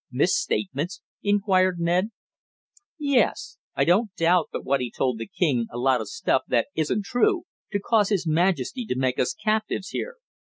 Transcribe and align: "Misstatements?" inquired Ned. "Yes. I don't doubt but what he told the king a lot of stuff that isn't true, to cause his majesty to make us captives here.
"Misstatements?" 0.11 0.99
inquired 1.21 1.79
Ned. 1.79 2.09
"Yes. 2.97 3.59
I 3.75 3.85
don't 3.85 4.09
doubt 4.15 4.49
but 4.51 4.65
what 4.65 4.81
he 4.81 4.89
told 4.89 5.19
the 5.19 5.27
king 5.27 5.67
a 5.69 5.77
lot 5.77 6.01
of 6.01 6.09
stuff 6.09 6.41
that 6.47 6.69
isn't 6.73 7.05
true, 7.05 7.43
to 7.71 7.79
cause 7.79 8.09
his 8.09 8.25
majesty 8.25 8.83
to 8.87 8.95
make 8.97 9.19
us 9.19 9.35
captives 9.35 9.89
here. 9.89 10.15